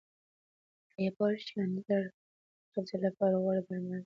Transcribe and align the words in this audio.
آیا 0.97 1.11
پوهېږئ 1.17 1.43
چې 1.47 1.53
انځر 1.61 2.03
د 2.05 2.05
قبضیت 2.73 3.01
لپاره 3.05 3.35
غوره 3.43 3.61
درمل 3.65 3.89
دي؟ 3.97 3.99